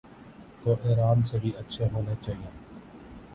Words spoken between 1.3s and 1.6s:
بھی